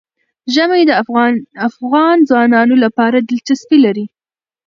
[0.53, 0.91] ژمی د
[1.69, 4.05] افغان ځوانانو لپاره دلچسپي لري.